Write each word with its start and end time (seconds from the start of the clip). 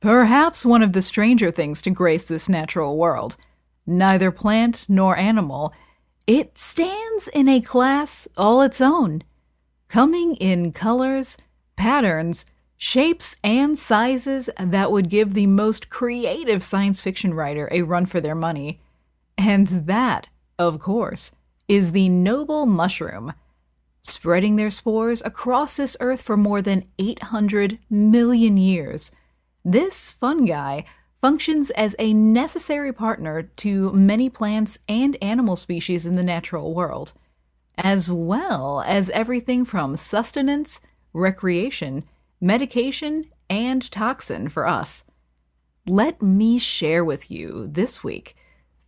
Perhaps 0.00 0.64
one 0.64 0.82
of 0.82 0.92
the 0.92 1.02
stranger 1.02 1.50
things 1.50 1.82
to 1.82 1.90
grace 1.90 2.24
this 2.24 2.48
natural 2.48 2.96
world. 2.96 3.36
Neither 3.84 4.30
plant 4.30 4.86
nor 4.88 5.16
animal, 5.16 5.72
it 6.26 6.56
stands 6.56 7.26
in 7.28 7.48
a 7.48 7.60
class 7.60 8.28
all 8.36 8.62
its 8.62 8.80
own, 8.80 9.22
coming 9.88 10.36
in 10.36 10.72
colors, 10.72 11.36
patterns, 11.74 12.46
shapes, 12.76 13.34
and 13.42 13.76
sizes 13.76 14.48
that 14.60 14.92
would 14.92 15.08
give 15.08 15.34
the 15.34 15.46
most 15.46 15.90
creative 15.90 16.62
science 16.62 17.00
fiction 17.00 17.34
writer 17.34 17.68
a 17.72 17.82
run 17.82 18.06
for 18.06 18.20
their 18.20 18.36
money. 18.36 18.80
And 19.36 19.66
that, 19.66 20.28
of 20.58 20.78
course, 20.78 21.32
is 21.66 21.90
the 21.90 22.08
noble 22.08 22.66
mushroom, 22.66 23.32
spreading 24.00 24.54
their 24.54 24.70
spores 24.70 25.22
across 25.24 25.76
this 25.76 25.96
earth 25.98 26.22
for 26.22 26.36
more 26.36 26.62
than 26.62 26.86
800 27.00 27.80
million 27.90 28.56
years. 28.56 29.10
This 29.64 30.10
fungi 30.10 30.82
functions 31.20 31.70
as 31.70 31.96
a 31.98 32.14
necessary 32.14 32.92
partner 32.92 33.42
to 33.42 33.92
many 33.92 34.28
plants 34.28 34.78
and 34.88 35.16
animal 35.20 35.56
species 35.56 36.06
in 36.06 36.16
the 36.16 36.22
natural 36.22 36.74
world, 36.74 37.12
as 37.76 38.10
well 38.10 38.82
as 38.86 39.10
everything 39.10 39.64
from 39.64 39.96
sustenance, 39.96 40.80
recreation, 41.12 42.04
medication, 42.40 43.24
and 43.50 43.90
toxin 43.90 44.48
for 44.48 44.66
us. 44.66 45.04
Let 45.86 46.22
me 46.22 46.58
share 46.58 47.04
with 47.04 47.30
you 47.30 47.66
this 47.66 48.04
week 48.04 48.36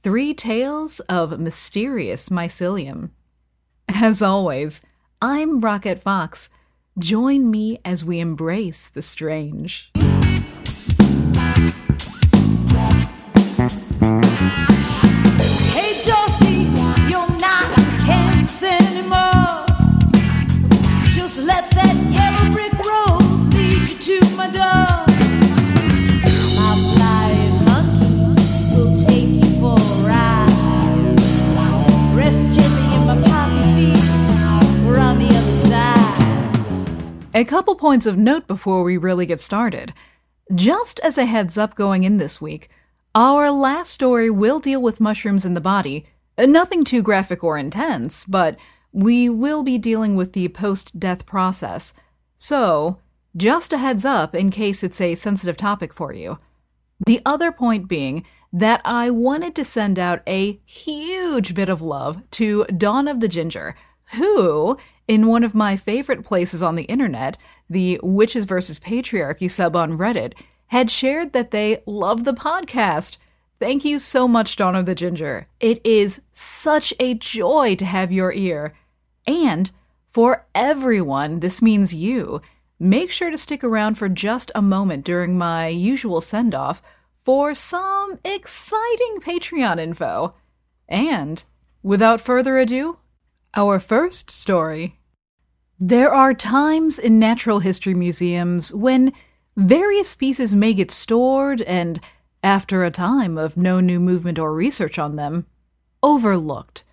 three 0.02 0.34
tales 0.34 1.00
of 1.00 1.39
mysterious 1.41 2.28
mycelium. 2.28 3.11
As 3.89 4.23
always, 4.23 4.83
I'm 5.20 5.61
Rocket 5.61 5.98
Fox. 5.98 6.48
Join 6.98 7.50
me 7.50 7.80
as 7.84 8.05
we 8.05 8.20
embrace 8.20 8.89
the 8.89 9.02
strange. 9.02 9.91
A 37.41 37.44
couple 37.46 37.74
points 37.74 38.05
of 38.05 38.19
note 38.19 38.46
before 38.46 38.83
we 38.83 38.98
really 38.98 39.24
get 39.24 39.41
started. 39.41 39.94
Just 40.55 41.00
as 41.00 41.16
a 41.16 41.24
heads 41.24 41.56
up 41.56 41.74
going 41.74 42.05
in 42.05 42.19
this 42.19 42.38
week, 42.38 42.69
our 43.14 43.50
last 43.50 43.92
story 43.92 44.28
will 44.28 44.60
deal 44.60 44.82
with 44.82 45.00
mushrooms 45.00 45.47
in 45.47 45.55
the 45.55 45.60
body. 45.62 46.05
Uh, 46.36 46.44
Nothing 46.44 46.84
too 46.84 47.00
graphic 47.02 47.42
or 47.42 47.56
intense, 47.56 48.24
but 48.24 48.58
we 48.92 49.30
will 49.30 49.62
be 49.62 49.78
dealing 49.78 50.16
with 50.16 50.34
the 50.34 50.48
post 50.48 51.00
death 51.00 51.24
process. 51.24 51.94
So, 52.36 52.98
just 53.34 53.72
a 53.72 53.78
heads 53.78 54.04
up 54.04 54.34
in 54.34 54.50
case 54.50 54.84
it's 54.84 55.00
a 55.00 55.14
sensitive 55.14 55.56
topic 55.56 55.94
for 55.94 56.12
you. 56.12 56.38
The 57.06 57.22
other 57.25 57.52
point 57.52 57.88
being 57.88 58.27
that 58.52 58.82
I 58.84 59.08
wanted 59.08 59.54
to 59.54 59.64
send 59.64 59.98
out 59.98 60.20
a 60.27 60.60
huge 60.66 61.54
bit 61.54 61.70
of 61.70 61.80
love 61.80 62.20
to 62.32 62.66
Dawn 62.66 63.08
of 63.08 63.20
the 63.20 63.28
Ginger, 63.28 63.77
who, 64.16 64.77
in 65.11 65.27
one 65.27 65.42
of 65.42 65.56
my 65.56 65.77
favorite 65.77 66.25
places 66.25 66.62
on 66.62 66.77
the 66.77 66.84
internet, 66.84 67.36
the 67.69 67.98
Witches 68.00 68.44
vs. 68.44 68.78
Patriarchy 68.78 69.50
sub 69.50 69.75
on 69.75 69.98
Reddit, 69.98 70.34
had 70.69 70.89
shared 70.89 71.33
that 71.33 71.50
they 71.50 71.83
love 71.84 72.22
the 72.22 72.33
podcast. 72.33 73.19
Thank 73.58 73.84
you 73.84 73.98
so 73.98 74.28
much, 74.28 74.55
Dawn 74.55 74.77
of 74.77 74.86
the 74.86 74.94
Ginger. 74.94 75.48
It 75.58 75.84
is 75.84 76.22
such 76.33 76.94
a 77.00 77.14
joy 77.14 77.75
to 77.75 77.84
have 77.84 78.12
your 78.12 78.33
ear. 78.33 78.72
And 79.26 79.72
for 80.06 80.47
everyone, 80.54 81.41
this 81.41 81.60
means 81.60 81.92
you. 81.92 82.41
Make 82.78 83.10
sure 83.10 83.32
to 83.32 83.37
stick 83.37 83.65
around 83.65 83.97
for 83.97 84.09
just 84.09 84.53
a 84.54 84.62
moment 84.62 85.04
during 85.04 85.37
my 85.37 85.66
usual 85.66 86.21
send 86.21 86.54
off 86.54 86.81
for 87.16 87.53
some 87.53 88.21
exciting 88.25 89.19
Patreon 89.19 89.81
info. 89.81 90.37
And 90.88 91.44
without 91.82 92.21
further 92.21 92.59
ado, 92.59 92.98
our 93.56 93.81
first 93.81 94.31
story. 94.31 95.00
There 95.82 96.12
are 96.12 96.34
times 96.34 96.98
in 96.98 97.18
natural 97.18 97.60
history 97.60 97.94
museums 97.94 98.74
when 98.74 99.14
various 99.56 100.14
pieces 100.14 100.54
may 100.54 100.74
get 100.74 100.91
stored 100.91 101.62
and, 101.62 101.98
after 102.42 102.84
a 102.84 102.91
time 102.91 103.38
of 103.38 103.56
no 103.56 103.80
new 103.80 103.98
movement 103.98 104.38
or 104.38 104.52
research 104.52 104.98
on 104.98 105.16
them, 105.16 105.46
overlooked. 106.02 106.84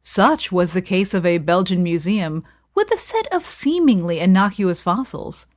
Such 0.00 0.52
was 0.52 0.72
the 0.72 0.80
case 0.80 1.14
of 1.14 1.26
a 1.26 1.38
Belgian 1.38 1.82
museum 1.82 2.44
with 2.76 2.92
a 2.92 2.96
set 2.96 3.26
of 3.34 3.44
seemingly 3.44 4.20
innocuous 4.20 4.82
fossils. 4.82 5.48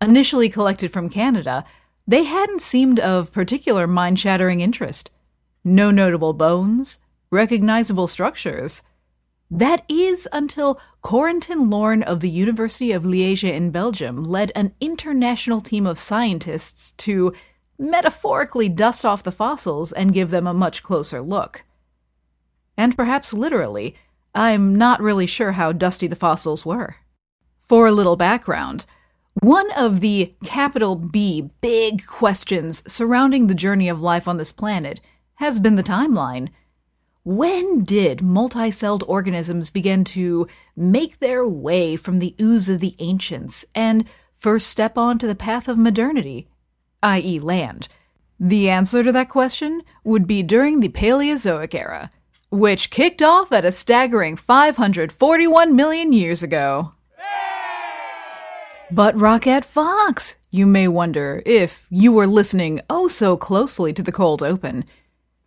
Initially 0.00 0.48
collected 0.48 0.92
from 0.92 1.08
Canada, 1.08 1.64
they 2.06 2.22
hadn't 2.22 2.62
seemed 2.62 3.00
of 3.00 3.32
particular 3.32 3.88
mind 3.88 4.20
shattering 4.20 4.60
interest. 4.60 5.10
No 5.64 5.90
notable 5.90 6.32
bones, 6.32 7.00
recognizable 7.32 8.06
structures. 8.06 8.82
That 9.50 9.84
is 9.88 10.28
until 10.32 10.80
Corentin 11.02 11.70
Loron 11.70 12.02
of 12.02 12.20
the 12.20 12.28
University 12.28 12.92
of 12.92 13.04
Liège 13.04 13.50
in 13.50 13.70
Belgium 13.70 14.22
led 14.22 14.52
an 14.54 14.74
international 14.80 15.60
team 15.60 15.86
of 15.86 15.98
scientists 15.98 16.92
to 16.92 17.32
metaphorically 17.78 18.68
dust 18.68 19.04
off 19.04 19.22
the 19.22 19.32
fossils 19.32 19.92
and 19.92 20.12
give 20.12 20.30
them 20.30 20.46
a 20.46 20.52
much 20.52 20.82
closer 20.82 21.22
look. 21.22 21.64
And 22.76 22.96
perhaps 22.96 23.32
literally, 23.32 23.96
I'm 24.34 24.76
not 24.76 25.00
really 25.00 25.26
sure 25.26 25.52
how 25.52 25.72
dusty 25.72 26.06
the 26.06 26.16
fossils 26.16 26.66
were. 26.66 26.96
For 27.58 27.86
a 27.86 27.92
little 27.92 28.16
background, 28.16 28.84
one 29.40 29.70
of 29.76 30.00
the 30.00 30.34
capital 30.44 30.94
B 30.96 31.50
big 31.60 32.06
questions 32.06 32.82
surrounding 32.90 33.46
the 33.46 33.54
journey 33.54 33.88
of 33.88 34.00
life 34.00 34.28
on 34.28 34.36
this 34.36 34.52
planet 34.52 35.00
has 35.34 35.58
been 35.60 35.76
the 35.76 35.82
timeline. 35.82 36.48
When 37.24 37.84
did 37.84 38.20
multicelled 38.20 39.02
organisms 39.06 39.70
begin 39.70 40.04
to 40.04 40.46
make 40.76 41.18
their 41.18 41.46
way 41.46 41.96
from 41.96 42.18
the 42.18 42.34
ooze 42.40 42.68
of 42.68 42.80
the 42.80 42.94
ancients 43.00 43.64
and 43.74 44.04
first 44.32 44.68
step 44.68 44.96
onto 44.96 45.26
the 45.26 45.34
path 45.34 45.68
of 45.68 45.76
modernity, 45.76 46.48
i.e., 47.02 47.38
land? 47.40 47.88
The 48.40 48.70
answer 48.70 49.02
to 49.02 49.10
that 49.12 49.28
question 49.28 49.82
would 50.04 50.26
be 50.26 50.42
during 50.42 50.80
the 50.80 50.88
Paleozoic 50.88 51.74
era, 51.74 52.08
which 52.50 52.90
kicked 52.90 53.20
off 53.20 53.50
at 53.50 53.64
a 53.64 53.72
staggering 53.72 54.36
541 54.36 55.74
million 55.74 56.12
years 56.12 56.42
ago. 56.42 56.94
But 58.90 59.18
Rocket 59.18 59.66
Fox, 59.66 60.36
you 60.50 60.66
may 60.66 60.88
wonder 60.88 61.42
if 61.44 61.86
you 61.90 62.12
were 62.12 62.26
listening 62.26 62.80
oh 62.88 63.06
so 63.06 63.36
closely 63.36 63.92
to 63.92 64.02
the 64.02 64.12
cold 64.12 64.42
open. 64.42 64.84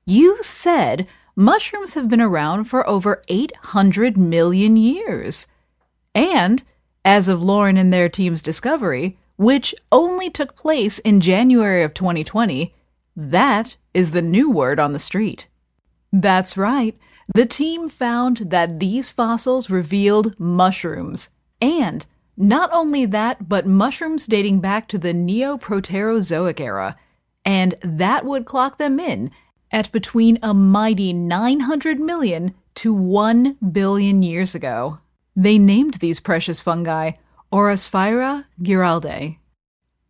You 0.06 0.38
said 0.44 1.08
mushrooms 1.42 1.96
have 1.96 2.08
been 2.08 2.22
around 2.22 2.66
for 2.66 2.88
over 2.88 3.22
800 3.28 4.16
million 4.16 4.78
years. 4.78 5.48
And, 6.14 6.64
as 7.04 7.28
of 7.28 7.40
Loron 7.40 7.78
and 7.78 7.92
their 7.92 8.10
team's 8.10 8.42
discovery, 8.44 9.18
which 9.38 9.74
only 9.92 10.30
took 10.30 10.56
place 10.56 11.00
in 11.00 11.20
January 11.20 11.84
of 11.84 11.96
2020, 11.96 12.76
that 13.16 13.76
is 13.94 14.12
the 14.12 14.22
new 14.22 14.52
word 14.52 14.80
on 14.80 14.94
the 14.94 15.00
street. 15.00 15.48
That's 16.14 16.58
right. 16.58 16.98
The 17.34 17.46
team 17.46 17.90
found 17.90 18.38
that 18.38 18.80
these 18.80 19.12
fossils 19.12 19.70
revealed 19.70 20.40
mushrooms. 20.40 21.32
And 21.60 22.06
not 22.38 22.70
only 22.72 23.06
that, 23.08 23.50
but 23.50 23.66
mushrooms 23.66 24.28
dating 24.28 24.60
back 24.60 24.88
to 24.90 24.98
the 24.98 25.14
Neoproterozoic 25.14 26.60
era. 26.60 26.98
And 27.44 27.74
that 27.82 28.26
would 28.26 28.46
clock 28.46 28.78
them 28.78 29.00
in 29.00 29.32
at 29.72 29.92
between 29.92 30.38
a 30.44 30.54
mighty 30.54 31.14
900 31.14 32.00
million 32.00 32.54
to 32.76 32.94
1 32.94 33.58
billion 33.72 34.24
years 34.24 34.56
ago. 34.56 35.00
They 35.36 35.58
named 35.58 35.96
these 35.96 36.20
precious 36.20 36.62
fungi 36.62 37.12
Ourasphaira 37.52 38.46
giraldae. 38.62 39.38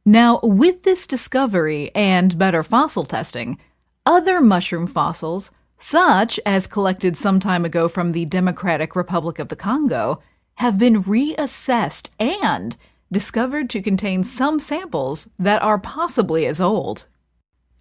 Now, 0.05 0.39
with 0.41 0.83
this 0.83 1.05
discovery 1.05 1.91
and 1.93 2.37
better 2.37 2.63
fossil 2.63 3.05
testing, 3.05 3.59
other 4.05 4.41
mushroom 4.41 4.87
fossils, 4.87 5.51
such 5.77 6.39
as 6.45 6.67
collected 6.67 7.15
some 7.15 7.39
time 7.39 7.65
ago 7.65 7.87
from 7.87 8.11
the 8.11 8.25
Democratic 8.25 8.95
Republic 8.95 9.37
of 9.37 9.49
the 9.49 9.55
Congo, 9.55 10.21
have 10.55 10.79
been 10.79 11.03
reassessed 11.03 12.09
and 12.19 12.77
discovered 13.11 13.69
to 13.69 13.81
contain 13.81 14.23
some 14.23 14.59
samples 14.59 15.29
that 15.37 15.61
are 15.61 15.77
possibly 15.77 16.45
as 16.45 16.61
old. 16.61 17.07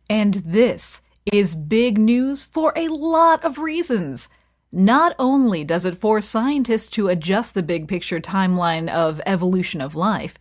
And 0.08 0.34
this 0.34 1.02
is 1.32 1.55
big 1.55 1.99
news 1.99 2.44
for 2.44 2.72
a 2.76 2.88
lot 2.88 3.44
of 3.44 3.58
reasons. 3.58 4.28
Not 4.72 5.14
only 5.19 5.64
does 5.64 5.84
it 5.84 5.96
force 5.96 6.26
scientists 6.26 6.90
to 6.90 7.08
adjust 7.08 7.55
the 7.55 7.62
big 7.62 7.88
picture 7.88 8.20
timeline 8.20 8.88
of 8.88 9.20
evolution 9.26 9.81
of 9.81 9.96
life, 9.96 10.38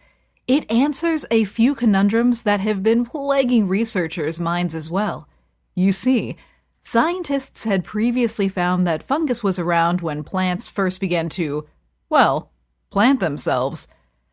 it 0.47 0.69
answers 0.71 1.25
a 1.29 1.45
few 1.45 1.75
conundrums 1.75 2.43
that 2.43 2.59
have 2.59 2.81
been 2.81 3.05
plaguing 3.05 3.67
researchers' 3.67 4.39
minds 4.39 4.73
as 4.73 4.89
well. 4.89 5.27
You 5.75 5.91
see, 5.91 6.37
scientists 6.79 7.63
had 7.65 7.83
previously 7.83 8.49
found 8.49 8.87
that 8.87 9.03
fungus 9.03 9.43
was 9.43 9.59
around 9.59 10.01
when 10.01 10.23
plants 10.23 10.69
first 10.69 10.99
began 10.99 11.29
to, 11.29 11.67
well, 12.09 12.51
plant 12.89 13.19
themselves. 13.19 13.87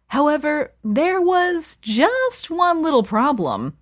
However, 0.09 0.73
there 0.83 1.21
was 1.21 1.77
just 1.83 2.51
one 2.51 2.83
little 2.83 3.03
problem 3.03 3.77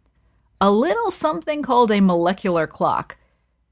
a 0.60 0.70
little 0.70 1.10
something 1.10 1.62
called 1.62 1.90
a 1.90 2.00
molecular 2.00 2.66
clock. 2.66 3.16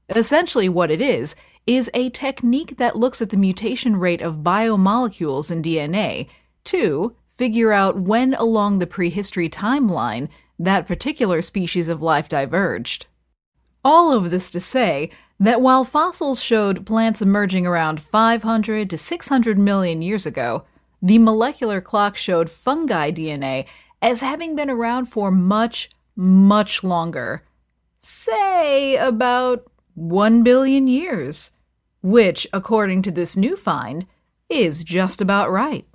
Essentially, 0.09 0.69
what 0.69 0.91
it 0.91 1.01
is, 1.01 1.35
is 1.65 1.89
a 1.93 2.09
technique 2.09 2.77
that 2.77 2.95
looks 2.95 3.21
at 3.21 3.29
the 3.29 3.37
mutation 3.37 3.95
rate 3.95 4.21
of 4.21 4.39
biomolecules 4.39 5.51
in 5.51 5.61
DNA 5.61 6.27
to 6.65 7.15
figure 7.27 7.71
out 7.71 7.99
when 7.99 8.33
along 8.35 8.79
the 8.79 8.87
prehistory 8.87 9.49
timeline 9.49 10.27
that 10.59 10.87
particular 10.87 11.41
species 11.41 11.89
of 11.89 12.01
life 12.01 12.29
diverged. 12.29 13.07
All 13.83 14.13
of 14.13 14.29
this 14.29 14.49
to 14.51 14.59
say 14.59 15.09
that 15.39 15.61
while 15.61 15.83
fossils 15.83 16.41
showed 16.41 16.85
plants 16.85 17.21
emerging 17.21 17.65
around 17.65 18.01
500 18.01 18.89
to 18.89 18.97
600 18.97 19.57
million 19.57 20.01
years 20.01 20.25
ago, 20.25 20.63
the 21.01 21.17
molecular 21.17 21.81
clock 21.81 22.15
showed 22.15 22.49
fungi 22.49 23.11
DNA 23.11 23.65
as 24.01 24.21
having 24.21 24.55
been 24.55 24.69
around 24.69 25.05
for 25.05 25.31
much, 25.31 25.89
much 26.15 26.83
longer. 26.83 27.43
Say 27.97 28.95
about 28.97 29.65
1 29.95 30.43
billion 30.43 30.87
years, 30.87 31.51
which, 32.01 32.47
according 32.51 33.01
to 33.03 33.11
this 33.11 33.37
new 33.37 33.55
find, 33.55 34.05
is 34.49 34.83
just 34.83 35.21
about 35.21 35.51
right. 35.51 35.87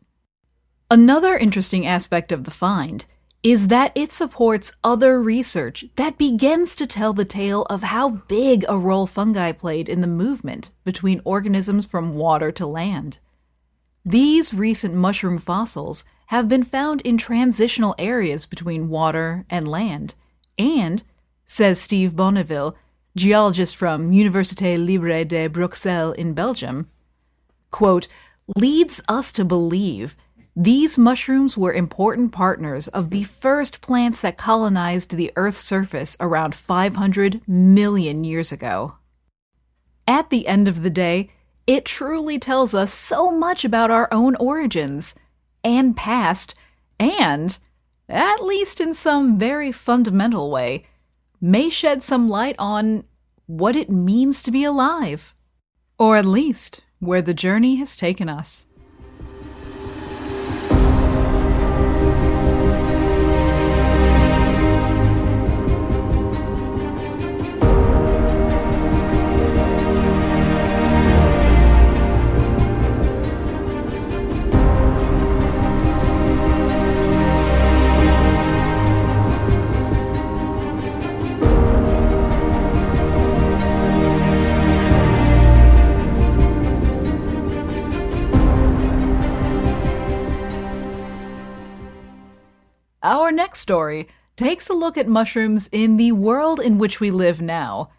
Another 0.90 1.36
interesting 1.36 1.86
aspect 1.86 2.32
of 2.32 2.44
the 2.44 2.50
find 2.50 3.04
is 3.42 3.68
that 3.68 3.92
it 3.94 4.10
supports 4.10 4.72
other 4.82 5.20
research 5.20 5.84
that 5.96 6.18
begins 6.18 6.74
to 6.74 6.86
tell 6.86 7.12
the 7.12 7.24
tale 7.24 7.62
of 7.70 7.82
how 7.82 8.08
big 8.08 8.64
a 8.68 8.76
role 8.76 9.06
fungi 9.06 9.52
played 9.52 9.88
in 9.88 10.00
the 10.00 10.06
movement 10.06 10.72
between 10.84 11.20
organisms 11.24 11.86
from 11.86 12.16
water 12.16 12.50
to 12.50 12.66
land. 12.66 13.18
These 14.04 14.54
recent 14.54 14.94
mushroom 14.94 15.38
fossils 15.38 16.04
have 16.28 16.46
been 16.46 16.62
found 16.62 17.00
in 17.02 17.16
transitional 17.16 17.94
areas 17.98 18.44
between 18.44 18.90
water 18.90 19.46
and 19.48 19.66
land, 19.66 20.14
and, 20.58 21.02
says 21.46 21.80
Steeve 21.80 22.14
Bonneville, 22.14 22.76
geologist 23.16 23.74
from 23.74 24.10
Université 24.10 24.76
Libre 24.76 25.24
de 25.24 25.46
Bruxelles 25.46 26.14
in 26.18 26.34
Belgium, 26.34 26.90
quote, 27.70 28.08
leads 28.56 29.02
us 29.08 29.32
to 29.32 29.44
believe 29.44 30.16
these 30.54 30.98
mushrooms 30.98 31.56
were 31.56 31.72
important 31.72 32.30
partners 32.30 32.88
of 32.88 33.08
the 33.08 33.22
first 33.22 33.80
plants 33.80 34.20
that 34.20 34.36
colonized 34.36 35.12
the 35.12 35.32
Earth's 35.34 35.56
surface 35.56 36.14
around 36.20 36.54
500 36.54 37.40
million 37.48 38.24
years 38.24 38.52
ago. 38.52 38.96
At 40.06 40.28
the 40.28 40.46
end 40.46 40.68
of 40.68 40.82
the 40.82 40.90
day, 40.90 41.30
it 41.66 41.86
truly 41.86 42.38
tells 42.38 42.74
us 42.74 42.92
so 42.92 43.30
much 43.30 43.64
about 43.64 43.90
our 43.90 44.08
own 44.12 44.34
origins 44.36 45.14
and 45.64 45.96
past, 45.96 46.54
and, 46.98 47.58
at 48.08 48.42
least 48.42 48.80
in 48.80 48.94
some 48.94 49.38
very 49.38 49.72
fundamental 49.72 50.50
way, 50.50 50.86
may 51.40 51.68
shed 51.68 52.02
some 52.02 52.28
light 52.28 52.56
on 52.58 53.04
what 53.46 53.76
it 53.76 53.90
means 53.90 54.42
to 54.42 54.50
be 54.50 54.64
alive. 54.64 55.34
Or 55.98 56.16
at 56.16 56.24
least 56.24 56.80
where 57.00 57.22
the 57.22 57.34
journey 57.34 57.76
has 57.76 57.96
taken 57.96 58.28
us. 58.28 58.66
Story 93.68 94.08
takes 94.34 94.70
a 94.70 94.72
look 94.72 94.96
at 94.96 95.06
mushrooms 95.06 95.68
in 95.72 95.98
the 95.98 96.10
world 96.10 96.58
in 96.58 96.78
which 96.78 97.00
we 97.00 97.10
live 97.10 97.38
now. 97.38 97.90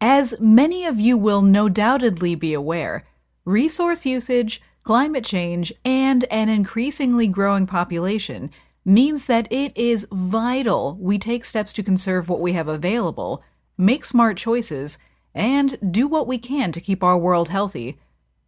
As 0.00 0.34
many 0.40 0.86
of 0.86 0.98
you 0.98 1.18
will 1.18 1.42
no 1.42 1.68
doubtedly 1.68 2.34
be 2.34 2.54
aware, 2.54 3.04
resource 3.44 4.06
usage, 4.06 4.62
climate 4.82 5.26
change, 5.26 5.74
and 5.84 6.24
an 6.30 6.48
increasingly 6.48 7.26
growing 7.26 7.66
population 7.66 8.50
means 8.82 9.26
that 9.26 9.46
it 9.52 9.76
is 9.76 10.08
vital 10.10 10.96
we 10.98 11.18
take 11.18 11.44
steps 11.44 11.74
to 11.74 11.82
conserve 11.82 12.30
what 12.30 12.40
we 12.40 12.54
have 12.54 12.68
available, 12.68 13.44
make 13.76 14.06
smart 14.06 14.38
choices, 14.38 14.96
and 15.34 15.76
do 15.92 16.08
what 16.08 16.26
we 16.26 16.38
can 16.38 16.72
to 16.72 16.80
keep 16.80 17.02
our 17.02 17.18
world 17.18 17.50
healthy. 17.50 17.98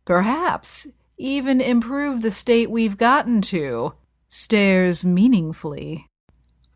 Perhaps 0.06 0.86
even 1.18 1.60
improve 1.60 2.22
the 2.22 2.30
state 2.30 2.70
we've 2.70 2.96
gotten 2.96 3.42
to 3.42 3.92
stares 4.26 5.04
meaningfully. 5.04 6.06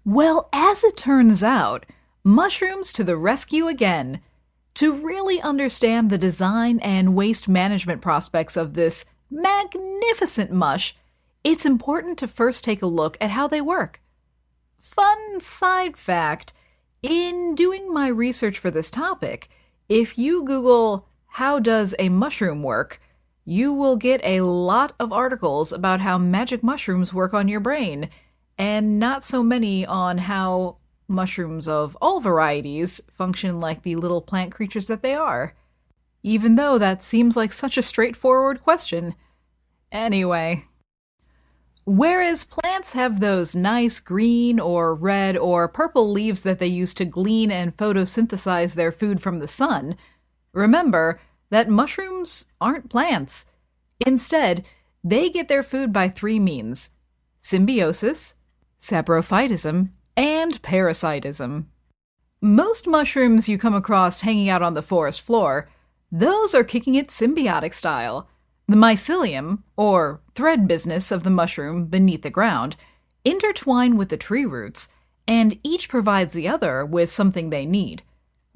Well, 0.08 0.48
as 0.52 0.84
it 0.84 0.96
turns 0.96 1.42
out, 1.42 1.84
mushrooms 2.22 2.92
to 2.92 3.02
the 3.02 3.16
rescue 3.16 3.66
again. 3.66 4.20
To 4.74 4.92
really 4.94 5.40
understand 5.40 6.10
the 6.10 6.16
design 6.16 6.78
and 6.78 7.16
waste 7.16 7.48
management 7.48 8.02
prospects 8.02 8.56
of 8.56 8.74
this 8.74 9.04
magnificent 9.32 10.52
mush, 10.52 10.94
it's 11.42 11.66
important 11.66 12.18
to 12.18 12.28
first 12.28 12.62
take 12.62 12.82
a 12.82 12.86
look 12.86 13.16
at 13.20 13.30
how 13.30 13.48
they 13.48 13.60
work. 13.60 14.00
Fun 14.78 15.40
side 15.40 15.96
fact 15.96 16.52
in 17.02 17.56
doing 17.56 17.92
my 17.92 18.06
research 18.06 18.60
for 18.60 18.70
this 18.70 18.92
topic, 18.92 19.48
if 19.88 20.16
you 20.16 20.44
Google, 20.44 21.08
How 21.26 21.58
does 21.58 21.96
a 21.98 22.10
mushroom 22.10 22.62
work? 22.62 23.00
you 23.44 23.72
will 23.72 23.96
get 23.96 24.20
a 24.24 24.40
lot 24.42 24.92
of 25.00 25.12
articles 25.12 25.72
about 25.72 26.00
how 26.00 26.16
magic 26.18 26.62
mushrooms 26.62 27.12
work 27.14 27.32
on 27.34 27.48
your 27.48 27.60
brain, 27.60 28.08
and 28.58 28.98
not 28.98 29.24
so 29.24 29.42
many 29.42 29.84
on 29.84 30.18
how 30.18 30.78
mushrooms 31.08 31.68
of 31.68 31.96
all 32.00 32.20
varieties 32.20 33.00
function 33.12 33.60
like 33.60 33.82
the 33.82 33.96
little 33.96 34.20
plant 34.20 34.52
creatures 34.52 34.86
that 34.86 35.02
they 35.02 35.14
are. 35.14 35.54
Even 36.22 36.56
though 36.56 36.78
that 36.78 37.02
seems 37.02 37.36
like 37.36 37.52
such 37.52 37.78
a 37.78 37.82
straightforward 37.82 38.60
question. 38.62 39.14
Anyway. 39.92 40.64
Whereas 41.84 42.42
plants 42.42 42.94
have 42.94 43.20
those 43.20 43.54
nice 43.54 44.00
green 44.00 44.58
or 44.58 44.92
red 44.92 45.36
or 45.36 45.68
purple 45.68 46.10
leaves 46.10 46.42
that 46.42 46.58
they 46.58 46.66
use 46.66 46.92
to 46.94 47.04
glean 47.04 47.52
and 47.52 47.76
photosynthesize 47.76 48.74
their 48.74 48.90
food 48.90 49.22
from 49.22 49.38
the 49.38 49.46
sun, 49.46 49.96
remember, 50.52 51.20
that 51.50 51.68
mushrooms 51.68 52.46
aren't 52.60 52.90
plants. 52.90 53.46
Instead, 54.04 54.64
they 55.04 55.30
get 55.30 55.46
their 55.46 55.62
food 55.62 55.92
by 55.92 56.08
three 56.08 56.40
means 56.40 56.90
symbiosis, 57.38 58.34
saprophytism, 58.78 59.90
and 60.16 60.62
parasitism. 60.62 61.68
Most 62.40 62.86
mushrooms 62.86 63.48
you 63.48 63.58
come 63.58 63.74
across 63.74 64.20
hanging 64.20 64.48
out 64.48 64.62
on 64.62 64.74
the 64.74 64.82
forest 64.82 65.20
floor, 65.20 65.68
those 66.10 66.54
are 66.54 66.64
kicking 66.64 66.94
it 66.94 67.08
symbiotic 67.08 67.74
style. 67.74 68.28
The 68.68 68.76
mycelium, 68.76 69.62
or 69.76 70.20
thread 70.34 70.66
business 70.66 71.10
of 71.10 71.22
the 71.22 71.30
mushroom 71.30 71.86
beneath 71.86 72.22
the 72.22 72.30
ground, 72.30 72.76
intertwine 73.24 73.96
with 73.96 74.08
the 74.08 74.16
tree 74.16 74.44
roots, 74.44 74.88
and 75.26 75.58
each 75.62 75.88
provides 75.88 76.32
the 76.32 76.48
other 76.48 76.84
with 76.84 77.10
something 77.10 77.50
they 77.50 77.66
need 77.66 78.02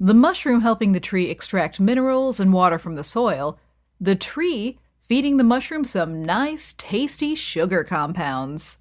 the 0.01 0.15
mushroom 0.15 0.61
helping 0.61 0.93
the 0.93 0.99
tree 0.99 1.29
extract 1.29 1.79
minerals 1.79 2.39
and 2.39 2.51
water 2.51 2.79
from 2.79 2.95
the 2.95 3.03
soil, 3.03 3.59
the 3.99 4.15
tree 4.15 4.79
feeding 4.99 5.37
the 5.37 5.43
mushroom 5.43 5.85
some 5.85 6.23
nice, 6.23 6.73
tasty 6.73 7.35
sugar 7.35 7.83
compounds. 7.83 8.79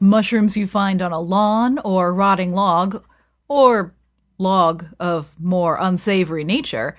Mushrooms 0.00 0.56
you 0.56 0.66
find 0.66 1.02
on 1.02 1.10
a 1.10 1.20
lawn 1.20 1.78
or 1.80 2.14
rotting 2.14 2.52
log, 2.52 3.04
or 3.48 3.94
log 4.38 4.86
of 5.00 5.34
more 5.40 5.76
unsavory 5.80 6.44
nature, 6.44 6.96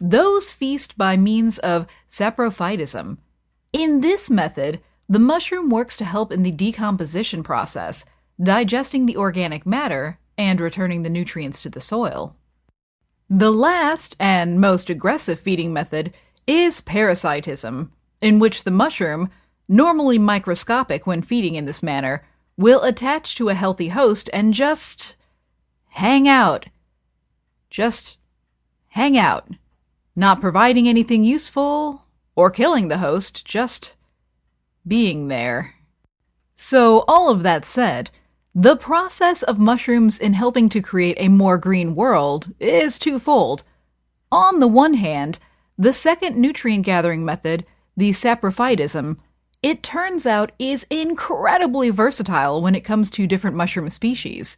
those 0.00 0.50
feast 0.50 0.98
by 0.98 1.16
means 1.16 1.58
of 1.58 1.86
saprophytism. 2.08 3.18
In 3.72 4.00
this 4.00 4.28
method, 4.28 4.80
the 5.08 5.20
mushroom 5.20 5.70
works 5.70 5.96
to 5.98 6.04
help 6.04 6.32
in 6.32 6.42
the 6.42 6.50
decomposition 6.50 7.44
process, 7.44 8.04
digesting 8.42 9.06
the 9.06 9.16
organic 9.16 9.64
matter 9.64 10.18
and 10.36 10.60
returning 10.60 11.02
the 11.02 11.10
nutrients 11.10 11.62
to 11.62 11.68
the 11.68 11.80
soil. 11.80 12.34
The 13.28 13.52
last 13.52 14.16
and 14.18 14.60
most 14.60 14.90
aggressive 14.90 15.38
feeding 15.38 15.72
method 15.72 16.14
is 16.48 16.80
parasitism, 16.80 17.92
in 18.20 18.40
which 18.40 18.64
the 18.64 18.72
mushroom, 18.72 19.30
normally 19.70 20.18
microscopic 20.18 21.06
when 21.06 21.22
feeding 21.22 21.54
in 21.54 21.64
this 21.64 21.82
manner, 21.82 22.26
will 22.56 22.82
attach 22.82 23.36
to 23.36 23.48
a 23.48 23.54
healthy 23.54 23.88
host 23.88 24.28
and 24.32 24.52
just 24.52 25.14
hang 25.90 26.26
out. 26.28 26.66
Just 27.70 28.18
hang 28.88 29.16
out. 29.16 29.48
Not 30.16 30.40
providing 30.40 30.88
anything 30.88 31.22
useful 31.22 32.04
or 32.34 32.50
killing 32.50 32.88
the 32.88 32.98
host, 32.98 33.46
just 33.46 33.94
being 34.86 35.28
there. 35.28 35.76
So, 36.56 37.04
all 37.06 37.30
of 37.30 37.44
that 37.44 37.64
said, 37.64 38.10
the 38.54 38.76
process 38.76 39.44
of 39.44 39.60
mushrooms 39.60 40.18
in 40.18 40.32
helping 40.32 40.68
to 40.70 40.82
create 40.82 41.16
a 41.20 41.28
more 41.28 41.56
green 41.58 41.94
world 41.94 42.52
is 42.58 42.98
twofold. 42.98 43.62
On 44.32 44.58
the 44.58 44.68
one 44.68 44.94
hand, 44.94 45.38
the 45.78 45.92
second 45.92 46.36
nutrient 46.36 46.84
gathering 46.84 47.24
method, 47.24 47.64
the 47.96 48.10
saprophytism, 48.10 49.18
it 49.62 49.82
turns 49.82 50.26
out 50.26 50.52
is 50.58 50.86
incredibly 50.90 51.90
versatile 51.90 52.62
when 52.62 52.74
it 52.74 52.80
comes 52.80 53.10
to 53.10 53.26
different 53.26 53.56
mushroom 53.56 53.88
species. 53.90 54.56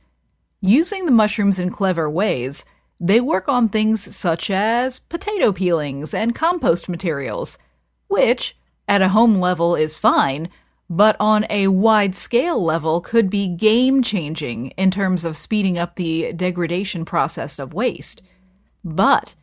Using 0.60 1.06
the 1.06 1.12
mushrooms 1.12 1.58
in 1.58 1.70
clever 1.70 2.08
ways, 2.08 2.64
they 3.00 3.20
work 3.20 3.48
on 3.48 3.68
things 3.68 4.14
such 4.14 4.48
as 4.48 5.00
potato 5.00 5.50
peelings 5.50 6.14
and 6.14 6.36
compost 6.36 6.88
materials, 6.88 7.58
which, 8.06 8.56
at 8.86 9.02
a 9.02 9.08
home 9.08 9.40
level, 9.40 9.74
is 9.74 9.98
fine, 9.98 10.48
but 10.88 11.16
on 11.18 11.46
a 11.50 11.66
wide 11.66 12.14
scale 12.14 12.62
level 12.62 13.00
could 13.00 13.28
be 13.28 13.48
game 13.48 14.02
changing 14.02 14.68
in 14.72 14.92
terms 14.92 15.24
of 15.24 15.36
speeding 15.36 15.78
up 15.78 15.96
the 15.96 16.32
degradation 16.32 17.04
process 17.04 17.58
of 17.58 17.74
waste. 17.74 18.22
But 18.84 19.34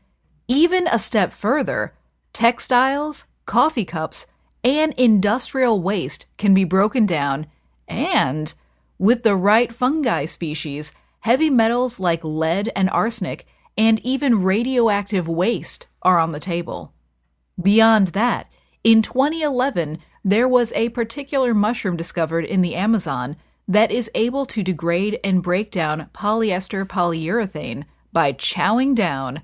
even 0.47 0.87
a 0.87 0.99
step 0.99 1.33
further, 1.33 1.93
textiles, 2.31 3.25
coffee 3.45 3.83
cups, 3.83 4.25
and 4.63 4.93
industrial 4.93 5.81
waste 5.81 6.25
can 6.37 6.53
be 6.53 6.63
broken 6.63 7.05
down, 7.05 7.47
and 7.87 8.53
with 8.97 9.23
the 9.23 9.35
right 9.35 9.73
fungi 9.73 10.25
species, 10.25 10.93
heavy 11.21 11.49
metals 11.49 11.99
like 11.99 12.23
lead 12.23 12.71
and 12.75 12.89
arsenic, 12.89 13.45
and 13.77 13.99
even 14.05 14.43
radioactive 14.43 15.27
waste 15.27 15.87
are 16.01 16.19
on 16.19 16.31
the 16.31 16.39
table. 16.39 16.93
Beyond 17.61 18.07
that, 18.09 18.51
in 18.83 19.01
2011, 19.01 19.99
there 20.23 20.47
was 20.47 20.73
a 20.73 20.89
particular 20.89 21.53
mushroom 21.53 21.95
discovered 21.95 22.45
in 22.45 22.61
the 22.61 22.75
Amazon 22.75 23.37
that 23.67 23.91
is 23.91 24.11
able 24.15 24.45
to 24.47 24.63
degrade 24.63 25.19
and 25.23 25.43
break 25.43 25.71
down 25.71 26.09
polyester 26.13 26.85
polyurethane 26.85 27.85
by 28.11 28.33
chowing 28.33 28.95
down, 28.95 29.41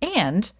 and 0.00 0.52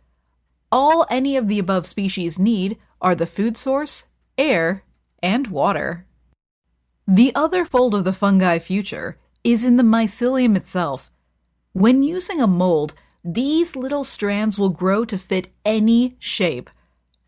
all 0.71 1.07
any 1.11 1.37
of 1.37 1.49
the 1.49 1.59
above 1.59 1.87
species 1.87 2.39
need 2.39 2.79
are 3.03 3.15
the 3.15 3.27
food 3.27 3.57
source, 3.59 4.07
air, 4.39 4.85
and 5.23 5.49
water. 5.49 6.07
The 7.07 7.35
other 7.35 7.67
fold 7.67 7.95
of 7.95 8.05
the 8.05 8.13
fungi 8.13 8.59
future 8.59 9.19
is 9.45 9.65
in 9.65 9.77
the 9.77 9.83
mycelium 9.83 10.57
itself. 10.57 11.11
When 11.73 12.03
using 12.03 12.41
a 12.41 12.47
mold, 12.47 12.95
these 13.25 13.77
little 13.77 14.05
strands 14.05 14.59
will 14.59 14.71
grow 14.71 15.05
to 15.05 15.19
fit 15.19 15.49
any 15.65 16.17
shape. 16.19 16.71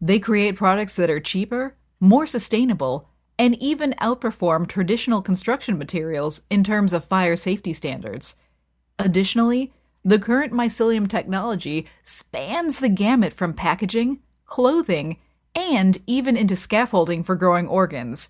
They 0.00 0.18
create 0.18 0.56
products 0.56 0.96
that 0.96 1.10
are 1.10 1.20
cheaper, 1.20 1.76
more 2.00 2.26
sustainable, 2.26 3.08
and 3.38 3.60
even 3.60 3.94
outperform 4.00 4.68
traditional 4.68 5.22
construction 5.22 5.76
materials 5.76 6.42
in 6.50 6.62
terms 6.62 6.92
of 6.92 7.04
fire 7.04 7.36
safety 7.36 7.72
standards. 7.72 8.36
Additionally, 8.98 9.72
the 10.04 10.18
current 10.18 10.52
mycelium 10.52 11.08
technology 11.08 11.88
spans 12.02 12.78
the 12.78 12.88
gamut 12.88 13.32
from 13.32 13.54
packaging, 13.54 14.20
clothing, 14.44 15.16
and 15.54 15.98
even 16.06 16.36
into 16.36 16.56
scaffolding 16.56 17.22
for 17.22 17.36
growing 17.36 17.68
organs. 17.68 18.28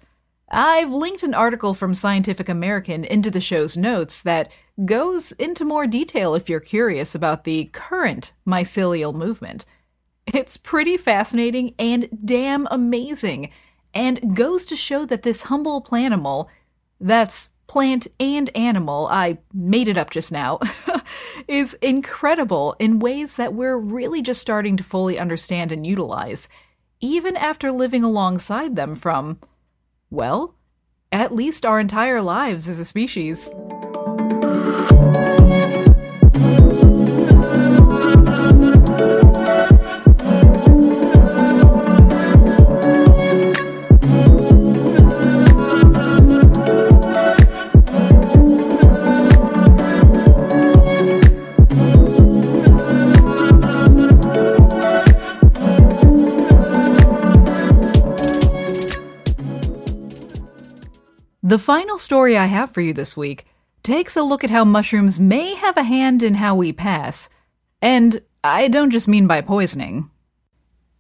I've 0.50 0.90
linked 0.90 1.23
an 1.23 1.35
article 1.35 1.75
from 1.75 1.95
Scientific 1.95 2.49
American 2.49 3.04
into 3.04 3.31
the 3.31 3.40
show's 3.40 3.76
notes 3.76 4.23
that 4.23 4.52
goes 4.85 5.33
into 5.33 5.64
more 5.64 5.87
detail 5.87 6.35
if 6.35 6.49
you're 6.49 6.61
curious 6.61 7.14
about 7.14 7.45
the 7.45 7.66
current 7.73 8.33
mycelial 8.47 9.14
movement. 9.14 9.64
It's 10.26 10.57
pretty 10.57 10.97
fascinating 10.97 11.75
and 11.78 12.09
damn 12.25 12.66
amazing, 12.71 13.50
and 13.93 14.37
goes 14.37 14.66
to 14.66 14.76
show 14.76 15.04
that 15.07 15.23
this 15.23 15.45
humble 15.45 15.83
planimal, 15.83 16.49
that's 17.00 17.50
plant 17.66 18.07
and 18.21 18.50
animal, 18.54 19.09
I 19.11 19.38
made 19.52 19.88
it 19.88 19.97
up 19.97 20.11
just 20.11 20.31
now, 20.31 20.61
is 21.49 21.75
incredible 21.75 22.76
in 22.78 22.99
ways 22.99 23.37
that 23.37 23.54
we're 23.54 23.78
really 23.78 24.23
just 24.23 24.40
starting 24.40 24.76
to 24.76 24.85
fully 24.85 25.19
understand 25.19 25.73
and 25.73 25.87
utilize 25.87 26.49
even 27.01 27.37
after 27.37 27.71
living 27.71 28.05
alongside 28.05 28.77
them 28.77 28.95
from, 28.95 29.39
well, 30.11 30.55
at 31.13 31.33
least 31.33 31.65
our 31.65 31.79
entire 31.79 32.21
lives 32.21 32.69
as 32.69 32.79
a 32.79 32.85
species. 32.85 33.53
The 61.54 61.58
final 61.58 61.99
story 61.99 62.37
I 62.37 62.46
have 62.46 62.73
for 62.73 62.80
you 62.80 62.92
this 62.92 63.16
week 63.16 63.46
takes 63.84 64.16
a 64.16 64.25
look 64.25 64.42
at 64.42 64.50
how 64.50 64.64
mushrooms 64.64 65.20
may 65.20 65.54
have 65.54 65.76
a 65.76 65.84
hand 65.84 66.20
in 66.20 66.34
how 66.34 66.56
we 66.56 66.73
pass. 66.73 67.30
And 67.80 68.23
I 68.42 68.66
don't 68.66 68.90
just 68.90 69.06
mean 69.06 69.28
by 69.28 69.40
poisoning. 69.40 70.11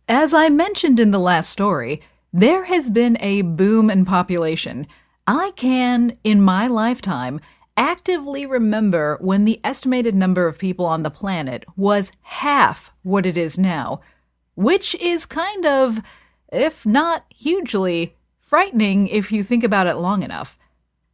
As 0.08 0.32
I 0.32 0.50
mentioned 0.50 1.00
in 1.00 1.10
the 1.10 1.18
last 1.18 1.50
story, 1.50 2.02
there 2.32 2.66
has 2.66 2.88
been 2.88 3.16
a 3.18 3.42
boom 3.42 3.90
in 3.90 4.04
population. 4.04 4.86
I 5.26 5.50
can, 5.56 6.12
in 6.22 6.40
my 6.40 6.68
lifetime, 6.68 7.40
actively 7.76 8.46
remember 8.46 9.18
when 9.20 9.46
the 9.46 9.60
estimated 9.64 10.14
number 10.14 10.46
of 10.46 10.60
people 10.60 10.86
on 10.86 11.02
the 11.02 11.10
planet 11.10 11.64
was 11.76 12.12
half 12.22 12.92
what 13.02 13.26
it 13.26 13.36
is 13.36 13.58
now, 13.58 14.02
which 14.54 14.94
is 15.00 15.26
kind 15.26 15.66
of, 15.66 15.98
if 16.52 16.86
not 16.86 17.24
hugely, 17.28 18.14
frightening 18.44 19.08
if 19.08 19.32
you 19.32 19.42
think 19.42 19.64
about 19.64 19.86
it 19.86 19.94
long 19.94 20.22
enough. 20.22 20.58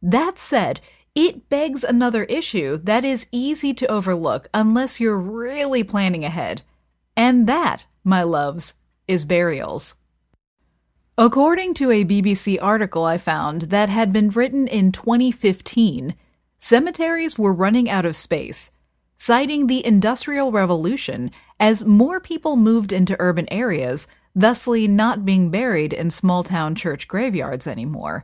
That 0.01 0.37
said, 0.37 0.81
it 1.15 1.47
begs 1.47 1.83
another 1.83 2.25
issue 2.25 2.77
that 2.83 3.05
is 3.05 3.27
easy 3.31 3.73
to 3.75 3.87
overlook 3.89 4.49
unless 4.53 4.99
you're 4.99 5.17
really 5.17 5.83
planning 5.83 6.25
ahead. 6.25 6.61
And 7.15 7.47
that, 7.47 7.85
my 8.03 8.21
loves, 8.23 8.73
is 9.07 9.23
burials. 9.23 9.95
According 11.17 11.73
to 11.75 11.91
a 11.91 12.05
BBC 12.05 12.57
article 12.61 13.05
I 13.05 13.17
found 13.17 13.63
that 13.63 13.87
had 13.89 14.11
been 14.11 14.29
written 14.29 14.67
in 14.67 14.91
2015, 14.91 16.15
cemeteries 16.57 17.39
were 17.39 17.53
running 17.53 17.89
out 17.89 18.05
of 18.05 18.17
space, 18.17 18.71
citing 19.15 19.67
the 19.67 19.85
Industrial 19.85 20.51
Revolution 20.51 21.31
as 21.59 21.85
more 21.85 22.19
people 22.19 22.57
moved 22.57 22.91
into 22.91 23.15
urban 23.19 23.47
areas 23.51 24.07
thusly 24.35 24.87
not 24.87 25.25
being 25.25 25.49
buried 25.49 25.93
in 25.93 26.09
small 26.09 26.43
town 26.43 26.75
church 26.75 27.07
graveyards 27.07 27.67
anymore. 27.67 28.23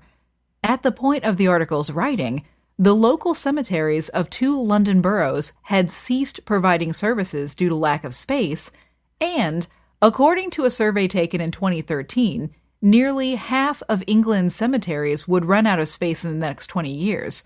At 0.63 0.83
the 0.83 0.91
point 0.91 1.23
of 1.23 1.37
the 1.37 1.47
article's 1.47 1.91
writing, 1.91 2.43
the 2.79 2.95
local 2.95 3.33
cemeteries 3.33 4.09
of 4.09 4.29
two 4.29 4.61
London 4.61 5.01
boroughs 5.01 5.53
had 5.63 5.89
ceased 5.89 6.45
providing 6.45 6.93
services 6.93 7.55
due 7.55 7.69
to 7.69 7.75
lack 7.75 8.03
of 8.03 8.13
space, 8.13 8.71
and, 9.19 9.67
according 10.01 10.51
to 10.51 10.65
a 10.65 10.69
survey 10.69 11.07
taken 11.07 11.41
in 11.41 11.49
2013, 11.49 12.51
nearly 12.81 13.35
half 13.35 13.81
of 13.89 14.03
England's 14.05 14.55
cemeteries 14.55 15.27
would 15.27 15.45
run 15.45 15.65
out 15.65 15.79
of 15.79 15.89
space 15.89 16.23
in 16.23 16.31
the 16.31 16.45
next 16.45 16.67
20 16.67 16.91
years. 16.91 17.45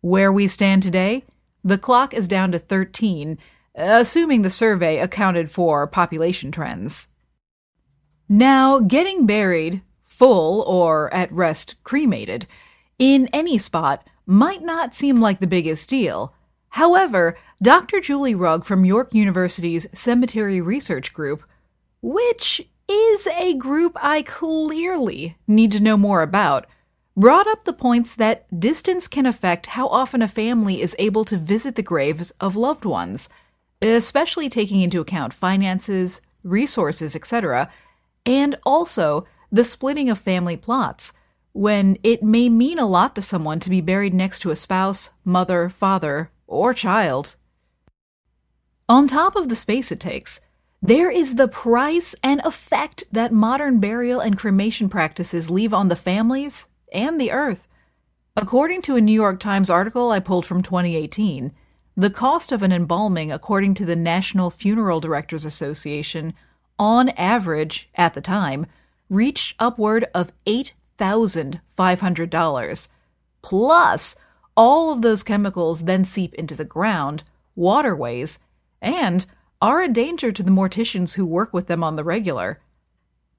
Where 0.00 0.32
we 0.32 0.48
stand 0.48 0.82
today, 0.82 1.24
the 1.62 1.76
clock 1.76 2.14
is 2.14 2.26
down 2.26 2.52
to 2.52 2.58
13, 2.58 3.36
assuming 3.74 4.40
the 4.40 4.48
survey 4.48 4.98
accounted 4.98 5.50
for 5.50 5.86
population 5.86 6.50
trends. 6.50 7.08
Now, 8.32 8.78
getting 8.78 9.26
buried, 9.26 9.82
full 10.04 10.62
or 10.62 11.12
at 11.12 11.32
rest 11.32 11.74
cremated, 11.82 12.46
in 12.96 13.28
any 13.32 13.58
spot 13.58 14.06
might 14.24 14.62
not 14.62 14.94
seem 14.94 15.20
like 15.20 15.40
the 15.40 15.48
biggest 15.48 15.90
deal. 15.90 16.32
However, 16.68 17.36
Dr. 17.60 18.00
Julie 18.00 18.36
Rugg 18.36 18.64
from 18.64 18.84
York 18.84 19.12
University's 19.12 19.88
Cemetery 19.92 20.60
Research 20.60 21.12
Group, 21.12 21.42
which 22.02 22.62
is 22.88 23.26
a 23.36 23.54
group 23.54 23.96
I 24.00 24.22
clearly 24.22 25.36
need 25.48 25.72
to 25.72 25.82
know 25.82 25.96
more 25.96 26.22
about, 26.22 26.68
brought 27.16 27.48
up 27.48 27.64
the 27.64 27.72
points 27.72 28.14
that 28.14 28.60
distance 28.60 29.08
can 29.08 29.26
affect 29.26 29.66
how 29.66 29.88
often 29.88 30.22
a 30.22 30.28
family 30.28 30.80
is 30.80 30.94
able 31.00 31.24
to 31.24 31.36
visit 31.36 31.74
the 31.74 31.82
graves 31.82 32.30
of 32.40 32.54
loved 32.54 32.84
ones, 32.84 33.28
especially 33.82 34.48
taking 34.48 34.82
into 34.82 35.00
account 35.00 35.34
finances, 35.34 36.20
resources, 36.44 37.16
etc., 37.16 37.68
and 38.26 38.56
also 38.64 39.26
the 39.50 39.64
splitting 39.64 40.08
of 40.08 40.18
family 40.18 40.56
plots, 40.56 41.12
when 41.52 41.96
it 42.02 42.22
may 42.22 42.48
mean 42.48 42.78
a 42.78 42.86
lot 42.86 43.14
to 43.16 43.22
someone 43.22 43.58
to 43.60 43.70
be 43.70 43.80
buried 43.80 44.14
next 44.14 44.40
to 44.40 44.50
a 44.50 44.56
spouse, 44.56 45.10
mother, 45.24 45.68
father, 45.68 46.30
or 46.46 46.72
child. 46.72 47.36
On 48.88 49.06
top 49.06 49.36
of 49.36 49.48
the 49.48 49.56
space 49.56 49.90
it 49.90 50.00
takes, 50.00 50.40
there 50.82 51.10
is 51.10 51.34
the 51.34 51.48
price 51.48 52.14
and 52.22 52.40
effect 52.40 53.04
that 53.12 53.32
modern 53.32 53.80
burial 53.80 54.20
and 54.20 54.38
cremation 54.38 54.88
practices 54.88 55.50
leave 55.50 55.74
on 55.74 55.88
the 55.88 55.96
families 55.96 56.68
and 56.92 57.20
the 57.20 57.30
earth. 57.32 57.68
According 58.36 58.82
to 58.82 58.96
a 58.96 59.00
New 59.00 59.12
York 59.12 59.40
Times 59.40 59.68
article 59.68 60.10
I 60.10 60.20
pulled 60.20 60.46
from 60.46 60.62
2018, 60.62 61.52
the 61.96 62.10
cost 62.10 62.50
of 62.50 62.62
an 62.62 62.72
embalming, 62.72 63.30
according 63.30 63.74
to 63.74 63.84
the 63.84 63.96
National 63.96 64.48
Funeral 64.48 65.00
Directors 65.00 65.44
Association, 65.44 66.32
on 66.80 67.10
average, 67.10 67.88
at 67.94 68.14
the 68.14 68.20
time, 68.22 68.66
reached 69.10 69.54
upward 69.58 70.06
of 70.14 70.32
$8,500. 70.46 72.88
Plus, 73.42 74.16
all 74.56 74.90
of 74.90 75.02
those 75.02 75.22
chemicals 75.22 75.84
then 75.84 76.06
seep 76.06 76.32
into 76.34 76.54
the 76.54 76.64
ground, 76.64 77.22
waterways, 77.54 78.38
and 78.80 79.26
are 79.60 79.82
a 79.82 79.88
danger 79.88 80.32
to 80.32 80.42
the 80.42 80.50
morticians 80.50 81.16
who 81.16 81.26
work 81.26 81.52
with 81.52 81.66
them 81.66 81.84
on 81.84 81.96
the 81.96 82.04
regular. 82.04 82.62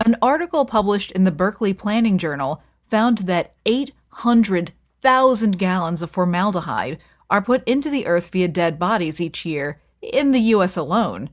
An 0.05 0.15
article 0.21 0.65
published 0.65 1.11
in 1.11 1.23
the 1.23 1.31
Berkeley 1.31 1.73
Planning 1.73 2.19
Journal 2.19 2.61
found 2.83 3.17
that 3.19 3.55
800,000 3.65 5.57
gallons 5.57 6.01
of 6.03 6.11
formaldehyde 6.11 6.99
are 7.29 7.41
put 7.41 7.67
into 7.67 7.89
the 7.89 8.05
earth 8.05 8.29
via 8.31 8.47
dead 8.47 8.77
bodies 8.77 9.19
each 9.19 9.43
year 9.45 9.81
in 10.01 10.31
the 10.31 10.39
US 10.39 10.77
alone. 10.77 11.31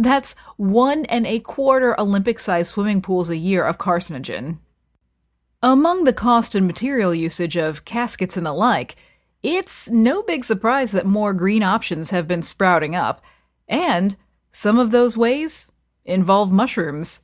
That's 0.00 0.34
one 0.56 1.04
and 1.06 1.26
a 1.26 1.40
quarter 1.40 1.98
Olympic 2.00 2.38
sized 2.38 2.70
swimming 2.70 3.02
pools 3.02 3.28
a 3.28 3.36
year 3.36 3.62
of 3.62 3.76
carcinogen. 3.76 4.58
Among 5.62 6.04
the 6.04 6.14
cost 6.14 6.54
and 6.54 6.66
material 6.66 7.14
usage 7.14 7.58
of 7.58 7.84
caskets 7.84 8.38
and 8.38 8.46
the 8.46 8.54
like, 8.54 8.96
it's 9.42 9.90
no 9.90 10.22
big 10.22 10.42
surprise 10.46 10.92
that 10.92 11.04
more 11.04 11.34
green 11.34 11.62
options 11.62 12.10
have 12.10 12.26
been 12.26 12.40
sprouting 12.40 12.94
up, 12.94 13.22
and 13.68 14.16
some 14.50 14.78
of 14.78 14.90
those 14.90 15.18
ways 15.18 15.70
involve 16.06 16.50
mushrooms. 16.50 17.20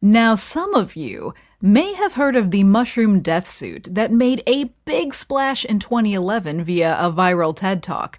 Now, 0.00 0.36
some 0.36 0.74
of 0.74 0.96
you 0.96 1.34
may 1.60 1.92
have 1.92 2.14
heard 2.14 2.36
of 2.36 2.52
the 2.52 2.64
mushroom 2.64 3.20
death 3.20 3.50
suit 3.50 3.86
that 3.90 4.10
made 4.10 4.42
a 4.46 4.72
big 4.86 5.12
splash 5.12 5.66
in 5.66 5.78
2011 5.78 6.64
via 6.64 6.98
a 6.98 7.12
viral 7.12 7.54
TED 7.54 7.82
Talk. 7.82 8.18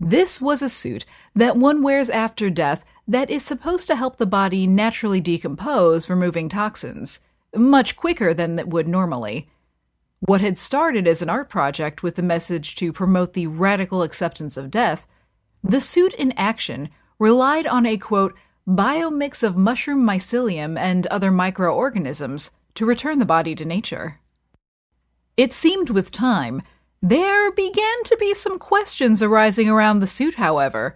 This 0.00 0.40
was 0.40 0.62
a 0.62 0.68
suit 0.68 1.04
that 1.34 1.56
one 1.56 1.82
wears 1.82 2.08
after 2.08 2.50
death 2.50 2.84
that 3.06 3.30
is 3.30 3.42
supposed 3.42 3.88
to 3.88 3.96
help 3.96 4.16
the 4.16 4.26
body 4.26 4.66
naturally 4.66 5.20
decompose, 5.20 6.08
removing 6.08 6.48
toxins, 6.48 7.20
much 7.54 7.96
quicker 7.96 8.32
than 8.32 8.58
it 8.58 8.68
would 8.68 8.86
normally. 8.86 9.48
What 10.20 10.40
had 10.40 10.58
started 10.58 11.08
as 11.08 11.22
an 11.22 11.30
art 11.30 11.48
project 11.48 12.02
with 12.02 12.16
the 12.16 12.22
message 12.22 12.74
to 12.76 12.92
promote 12.92 13.32
the 13.32 13.46
radical 13.46 14.02
acceptance 14.02 14.56
of 14.56 14.70
death, 14.70 15.06
the 15.62 15.80
suit 15.80 16.14
in 16.14 16.32
action 16.32 16.90
relied 17.18 17.66
on 17.66 17.86
a 17.86 17.96
quote, 17.96 18.34
biomix 18.68 19.42
of 19.42 19.56
mushroom 19.56 20.06
mycelium 20.06 20.78
and 20.78 21.06
other 21.06 21.30
microorganisms 21.30 22.50
to 22.74 22.86
return 22.86 23.18
the 23.18 23.24
body 23.24 23.54
to 23.54 23.64
nature. 23.64 24.20
It 25.36 25.52
seemed 25.52 25.90
with 25.90 26.12
time, 26.12 26.62
there 27.00 27.52
began 27.52 28.02
to 28.04 28.16
be 28.18 28.34
some 28.34 28.58
questions 28.58 29.22
arising 29.22 29.68
around 29.68 30.00
the 30.00 30.06
suit, 30.06 30.34
however. 30.34 30.94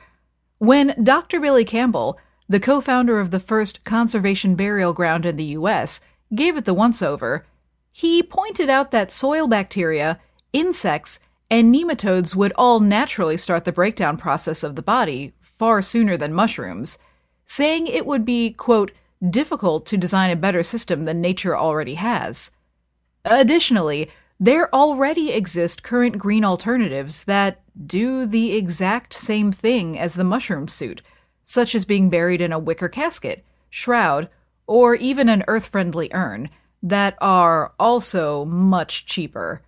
When 0.59 0.95
Dr. 1.03 1.41
Billy 1.41 1.65
Campbell, 1.65 2.19
the 2.49 2.61
co 2.61 2.81
founder 2.81 3.21
of 3.21 3.31
the 3.31 3.41
first 3.41 3.85
conservation 3.85 4.57
burial 4.57 4.93
ground 4.93 5.25
in 5.27 5.37
the 5.37 5.57
US, 5.57 6.01
gave 6.35 6.57
it 6.57 6.65
the 6.65 6.75
once 6.75 7.03
over, 7.03 7.47
he 7.95 8.23
pointed 8.23 8.69
out 8.69 8.91
that 8.91 9.13
soil 9.13 9.47
bacteria, 9.47 10.19
insects, 10.53 11.21
and 11.51 11.75
nematodes 11.75 12.35
would 12.35 12.53
all 12.57 12.81
naturally 12.81 13.37
start 13.37 13.65
the 13.65 13.73
breakdown 13.73 14.17
process 14.17 14.63
of 14.63 14.75
the 14.75 14.83
body 14.83 15.35
far 15.41 15.83
sooner 15.83 16.17
than 16.17 16.33
mushrooms, 16.33 16.99
saying 17.45 17.87
it 17.87 18.07
would 18.07 18.25
be, 18.25 18.53
quote, 18.53 18.91
difficult 19.29 19.87
to 19.87 19.97
design 19.97 20.31
a 20.31 20.37
better 20.37 20.63
system 20.63 21.05
than 21.05 21.21
nature 21.21 21.57
already 21.57 21.95
has. 21.95 22.51
Additionally, 23.25 24.11
there 24.43 24.75
already 24.75 25.31
exist 25.31 25.85
current 25.85 26.19
green 26.19 26.45
alternatives 26.45 27.23
that 27.25 27.63
do 27.87 28.27
the 28.27 28.57
exact 28.57 29.15
same 29.15 29.53
thing 29.53 29.97
as 29.97 30.15
the 30.15 30.25
mushroom 30.25 30.67
suit, 30.67 31.01
such 31.45 31.77
as 31.77 31.85
being 31.85 32.11
buried 32.11 32.41
in 32.41 32.51
a 32.51 32.59
wicker 32.59 32.89
casket, 32.89 33.45
shroud, 33.71 34.29
or 34.67 34.97
even 34.97 35.29
an 35.29 35.45
earth 35.47 35.67
friendly 35.67 36.11
urn, 36.13 36.51
that 36.83 37.17
are 37.21 37.73
also 37.79 38.45
much 38.45 39.07
cheaper. 39.07 39.63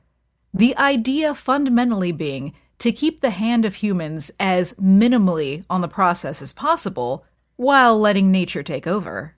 The 0.53 0.77
idea 0.77 1.37
fundamentally 1.37 2.11
being 2.11 2.53
to 2.79 2.91
keep 2.91 3.21
the 3.21 3.31
hand 3.31 3.65
of 3.65 3.77
humans 3.77 4.33
as 4.41 4.75
minimally 4.75 5.65
on 5.71 5.83
the 5.83 5.89
process 5.89 6.43
as 6.43 6.53
possible 6.53 7.25
while 7.55 7.97
letting 7.97 8.33
nature 8.33 8.65
take 8.65 8.89
over. 8.89 9.37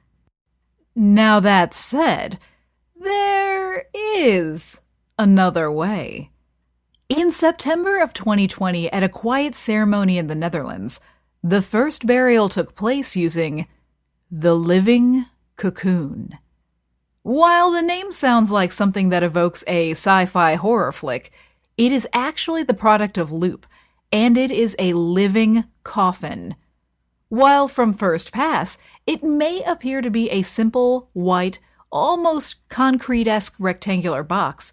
Now, 0.94 1.40
that 1.40 1.74
said, 1.74 2.38
there 2.98 3.84
is 3.92 4.80
another 5.18 5.70
way. 5.70 6.30
In 7.08 7.30
September 7.30 8.00
of 8.00 8.12
2020, 8.12 8.90
at 8.92 9.02
a 9.02 9.08
quiet 9.08 9.54
ceremony 9.54 10.18
in 10.18 10.26
the 10.26 10.34
Netherlands, 10.34 11.00
the 11.42 11.62
first 11.62 12.06
burial 12.06 12.48
took 12.48 12.74
place 12.74 13.16
using 13.16 13.66
the 14.30 14.54
living 14.54 15.26
cocoon. 15.56 16.38
While 17.22 17.70
the 17.70 17.82
name 17.82 18.12
sounds 18.12 18.50
like 18.50 18.72
something 18.72 19.08
that 19.10 19.22
evokes 19.22 19.64
a 19.66 19.92
sci 19.92 20.26
fi 20.26 20.54
horror 20.54 20.92
flick, 20.92 21.32
it 21.76 21.92
is 21.92 22.08
actually 22.12 22.62
the 22.62 22.74
product 22.74 23.18
of 23.18 23.32
Loop, 23.32 23.66
and 24.12 24.36
it 24.36 24.50
is 24.50 24.74
a 24.78 24.92
living 24.92 25.64
coffin. 25.84 26.56
While 27.28 27.68
from 27.68 27.92
first 27.92 28.32
pass, 28.32 28.78
it 29.06 29.22
may 29.22 29.62
appear 29.64 30.00
to 30.02 30.10
be 30.10 30.30
a 30.30 30.42
simple, 30.42 31.10
white, 31.12 31.58
almost 31.90 32.56
concrete 32.68 33.26
esque 33.26 33.54
rectangular 33.58 34.22
box, 34.22 34.72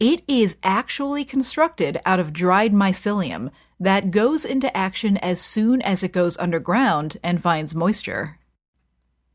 it 0.00 0.22
is 0.26 0.56
actually 0.62 1.24
constructed 1.24 2.00
out 2.04 2.20
of 2.20 2.32
dried 2.32 2.72
mycelium 2.72 3.50
that 3.78 4.10
goes 4.10 4.44
into 4.44 4.74
action 4.76 5.16
as 5.18 5.40
soon 5.40 5.82
as 5.82 6.02
it 6.02 6.12
goes 6.12 6.36
underground 6.38 7.16
and 7.22 7.40
finds 7.40 7.74
moisture. 7.74 8.38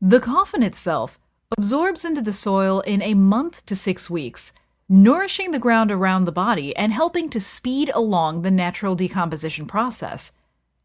The 0.00 0.20
coffin 0.20 0.62
itself 0.62 1.18
absorbs 1.56 2.04
into 2.04 2.22
the 2.22 2.32
soil 2.32 2.80
in 2.80 3.02
a 3.02 3.14
month 3.14 3.66
to 3.66 3.76
six 3.76 4.08
weeks, 4.08 4.52
nourishing 4.88 5.50
the 5.50 5.58
ground 5.58 5.90
around 5.90 6.24
the 6.24 6.32
body 6.32 6.74
and 6.76 6.92
helping 6.92 7.28
to 7.30 7.40
speed 7.40 7.90
along 7.94 8.42
the 8.42 8.50
natural 8.50 8.94
decomposition 8.94 9.66
process. 9.66 10.32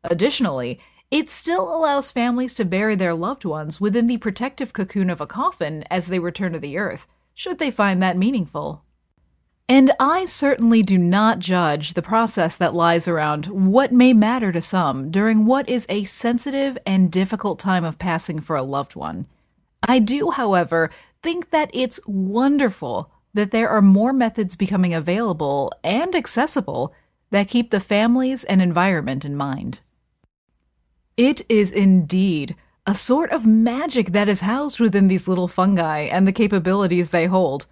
Additionally, 0.03 0.79
it 1.11 1.29
still 1.29 1.73
allows 1.73 2.11
families 2.11 2.53
to 2.55 2.65
bury 2.65 2.95
their 2.95 3.13
loved 3.13 3.45
ones 3.45 3.79
within 3.79 4.07
the 4.07 4.17
protective 4.17 4.73
cocoon 4.73 5.09
of 5.09 5.21
a 5.21 5.27
coffin 5.27 5.83
as 5.89 6.07
they 6.07 6.19
return 6.19 6.53
to 6.53 6.59
the 6.59 6.77
earth, 6.77 7.07
should 7.33 7.59
they 7.59 7.71
find 7.71 8.01
that 8.01 8.17
meaningful. 8.17 8.83
And 9.67 9.91
I 9.99 10.25
certainly 10.25 10.83
do 10.83 10.97
not 10.97 11.39
judge 11.39 11.93
the 11.93 12.03
process 12.03 12.55
that 12.55 12.75
lies 12.75 13.07
around 13.07 13.47
what 13.47 13.91
may 13.91 14.13
matter 14.13 14.51
to 14.51 14.61
some 14.61 15.09
during 15.09 15.47
what 15.47 15.67
is 15.67 15.87
a 15.89 16.03
sensitive 16.03 16.77
and 16.85 17.11
difficult 17.11 17.57
time 17.57 17.83
of 17.83 17.97
passing 17.97 18.39
for 18.39 18.55
a 18.55 18.61
loved 18.61 18.95
one. 18.95 19.25
I 19.81 19.99
do, 19.99 20.29
however, 20.31 20.91
think 21.23 21.49
that 21.49 21.71
it's 21.73 21.99
wonderful 22.05 23.11
that 23.33 23.49
there 23.49 23.69
are 23.69 23.81
more 23.81 24.13
methods 24.13 24.55
becoming 24.55 24.93
available 24.93 25.71
and 25.83 26.15
accessible 26.15 26.93
that 27.31 27.47
keep 27.47 27.71
the 27.71 27.79
families 27.79 28.43
and 28.43 28.61
environment 28.61 29.25
in 29.25 29.35
mind. 29.35 29.81
It 31.17 31.41
is 31.49 31.71
indeed 31.71 32.55
a 32.85 32.93
sort 32.93 33.31
of 33.31 33.47
magic 33.47 34.11
that 34.11 34.27
is 34.27 34.41
housed 34.41 34.79
within 34.79 35.07
these 35.07 35.27
little 35.27 35.47
fungi 35.47 36.01
and 36.01 36.27
the 36.27 36.31
capabilities 36.31 37.09
they 37.09 37.25
hold. 37.25 37.65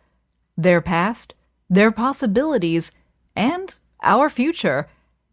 Their 0.57 0.81
past, 0.81 1.35
their 1.73 1.91
possibilities, 1.91 2.91
and 3.35 3.77
our 4.01 4.29
future. 4.29 4.87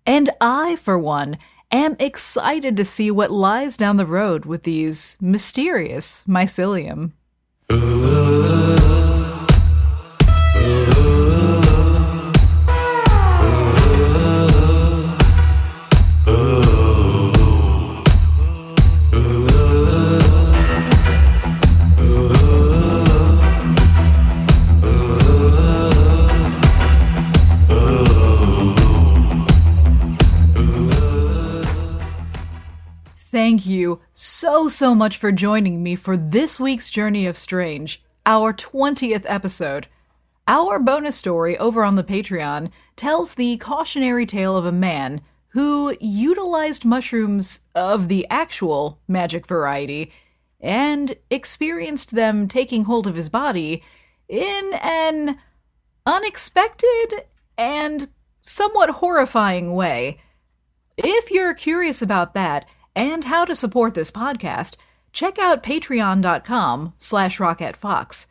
And 0.07 0.31
I, 0.41 0.77
for 0.77 0.99
one, 0.99 1.39
am 1.71 1.97
excited 1.99 2.77
to 2.77 2.85
see 2.85 3.11
what 3.11 3.31
lies 3.31 3.77
down 3.77 3.97
the 3.97 4.07
road 4.07 4.45
with 4.45 4.63
these 4.65 5.17
mysterious 5.21 6.25
mycelium. 6.27 7.13
Thank 33.61 33.73
you 33.73 34.01
so, 34.11 34.69
so 34.69 34.95
much 34.95 35.19
for 35.19 35.31
joining 35.31 35.83
me 35.83 35.95
for 35.95 36.17
this 36.17 36.59
week's 36.59 36.89
Journey 36.89 37.27
of 37.27 37.37
Strange. 37.37 38.03
our 38.25 38.55
20th 38.55 39.27
episode. 39.27 39.87
Our 40.49 40.79
bonus 40.79 41.17
story 41.17 41.59
over 41.59 41.85
on 41.85 41.97
the 41.97 42.03
Patreon 42.03 42.71
tells 42.97 43.35
the 43.35 43.59
cautionary 43.59 44.25
tale 44.25 44.57
of 44.57 44.65
a 44.65 44.73
man 44.73 45.21
who 45.49 45.95
utilized 46.01 46.87
mushrooms 46.87 47.67
of 47.75 48.09
the 48.09 48.27
actual 48.31 48.99
magic 49.07 49.47
variety 49.47 50.11
and 50.59 51.15
experienced 51.29 52.13
them 52.15 52.49
taking 52.49 52.85
hold 52.85 53.07
of 53.07 53.15
his 53.15 53.29
body 53.29 53.83
in 54.27 54.71
an 54.83 55.39
unexpected 56.07 57.25
and 57.59 58.09
somewhat 58.41 58.89
horrifying 58.89 59.75
way. 59.75 60.19
If 60.97 61.31
you're 61.31 61.53
curious 61.53 62.01
about 62.01 62.33
that 62.33 62.67
and 62.95 63.25
how 63.25 63.45
to 63.45 63.55
support 63.55 63.95
this 63.95 64.11
podcast, 64.11 64.77
check 65.13 65.39
out 65.39 65.63
patreon.com 65.63 66.95
slash 66.99 67.39
rocketfox. 67.39 68.27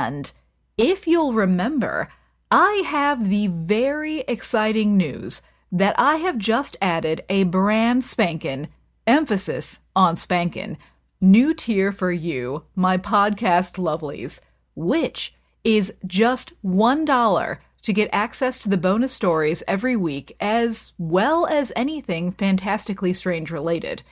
And 0.00 0.32
if 0.76 1.06
you'll 1.06 1.32
remember, 1.32 2.08
I 2.50 2.82
have 2.86 3.30
the 3.30 3.48
very 3.48 4.20
exciting 4.20 4.96
news 4.96 5.42
that 5.72 5.94
I 5.98 6.16
have 6.16 6.38
just 6.38 6.76
added 6.80 7.24
a 7.28 7.44
brand 7.44 8.04
spankin' 8.04 8.68
emphasis 9.06 9.80
on 9.96 10.16
spankin' 10.16 10.76
new 11.20 11.54
tier 11.54 11.90
for 11.90 12.12
you, 12.12 12.64
my 12.76 12.96
podcast 12.96 13.76
lovelies, 13.76 14.40
which 14.74 15.34
is 15.64 15.94
just 16.06 16.52
$1 16.62 17.58
to 17.84 17.92
get 17.92 18.08
access 18.12 18.58
to 18.58 18.70
the 18.70 18.78
bonus 18.78 19.12
stories 19.12 19.62
every 19.68 19.94
week, 19.94 20.34
as 20.40 20.94
well 20.96 21.46
as 21.46 21.70
anything 21.76 22.30
fantastically 22.30 23.12
strange 23.12 23.50
related. 23.50 24.02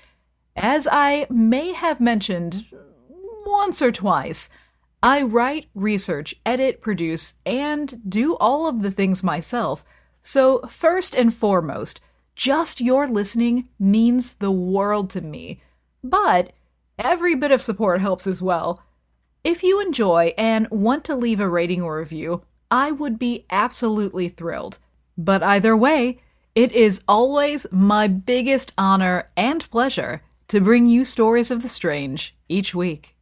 As 0.54 0.86
I 0.92 1.26
may 1.30 1.72
have 1.72 1.98
mentioned 1.98 2.66
once 3.46 3.80
or 3.80 3.90
twice, 3.90 4.50
I 5.02 5.22
write, 5.22 5.68
research, 5.74 6.34
edit, 6.44 6.82
produce, 6.82 7.36
and 7.46 7.98
do 8.06 8.36
all 8.36 8.66
of 8.66 8.82
the 8.82 8.90
things 8.90 9.22
myself. 9.22 9.86
So, 10.20 10.60
first 10.68 11.14
and 11.14 11.32
foremost, 11.32 11.98
just 12.36 12.82
your 12.82 13.08
listening 13.08 13.68
means 13.78 14.34
the 14.34 14.52
world 14.52 15.08
to 15.10 15.22
me. 15.22 15.62
But 16.04 16.52
every 16.98 17.34
bit 17.34 17.50
of 17.50 17.62
support 17.62 18.02
helps 18.02 18.26
as 18.26 18.42
well. 18.42 18.82
If 19.42 19.62
you 19.62 19.80
enjoy 19.80 20.34
and 20.36 20.68
want 20.70 21.04
to 21.04 21.16
leave 21.16 21.40
a 21.40 21.48
rating 21.48 21.80
or 21.80 21.98
review, 21.98 22.42
I 22.72 22.90
would 22.90 23.18
be 23.18 23.44
absolutely 23.50 24.30
thrilled. 24.30 24.78
But 25.18 25.42
either 25.42 25.76
way, 25.76 26.22
it 26.54 26.72
is 26.72 27.04
always 27.06 27.66
my 27.70 28.08
biggest 28.08 28.72
honor 28.78 29.28
and 29.36 29.68
pleasure 29.70 30.22
to 30.48 30.58
bring 30.58 30.88
you 30.88 31.04
stories 31.04 31.50
of 31.50 31.60
the 31.60 31.68
strange 31.68 32.34
each 32.48 32.74
week. 32.74 33.14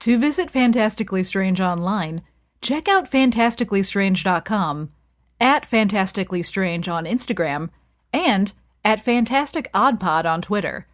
To 0.00 0.18
visit 0.18 0.50
Fantastically 0.50 1.22
Strange 1.24 1.60
online, 1.60 2.22
check 2.62 2.88
out 2.88 3.10
fantasticallystrange.com, 3.10 4.90
at 5.40 5.66
Fantastically 5.66 6.42
Strange 6.42 6.88
on 6.88 7.04
Instagram, 7.04 7.68
and 8.14 8.54
at 8.82 9.00
Fantastic 9.00 9.68
Odd 9.74 10.00
Pod 10.00 10.24
on 10.24 10.40
Twitter. 10.40 10.86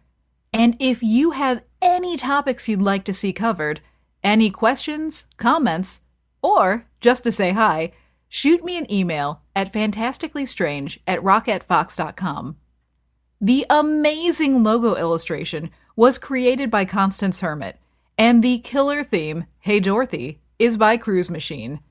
And 0.51 0.75
if 0.77 1.01
you 1.01 1.31
have 1.31 1.63
any 1.81 2.17
topics 2.17 2.67
you'd 2.67 2.81
like 2.81 3.05
to 3.05 3.13
see 3.13 3.31
covered, 3.31 3.79
any 4.23 4.49
questions, 4.49 5.25
comments, 5.37 6.01
or 6.41 6.85
just 7.03 7.25
to 7.25 7.31
say 7.31 7.51
hi, 7.51 7.91
shoot 8.29 8.63
me 8.63 8.77
an 8.77 8.91
email 8.91 9.41
at 9.55 9.71
fantasticallystrange 9.71 10.99
at 11.05 11.19
rocketfox.com. 11.19 12.55
The 13.41 13.65
amazing 13.69 14.63
logo 14.63 14.95
illustration 14.95 15.69
was 15.97 16.17
created 16.17 16.71
by 16.71 16.85
Constance 16.85 17.41
Hermit, 17.41 17.77
and 18.17 18.41
the 18.41 18.59
killer 18.59 19.03
theme, 19.03 19.45
Hey 19.59 19.81
Dorothy, 19.81 20.39
is 20.57 20.77
by 20.77 20.95
Cruise 20.95 21.29
Machine. 21.29 21.81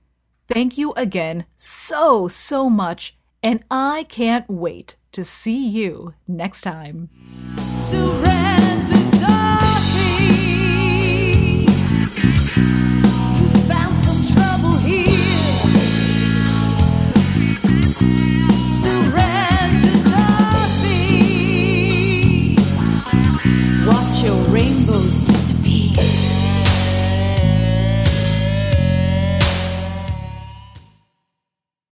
Thank 0.48 0.78
you 0.78 0.92
again 0.94 1.44
so, 1.56 2.26
so 2.26 2.70
much, 2.70 3.14
and 3.42 3.62
I 3.70 4.06
can't 4.08 4.48
wait 4.48 4.96
to 5.12 5.24
see 5.24 5.68
you 5.68 6.14
next 6.26 6.62
time. 6.62 7.10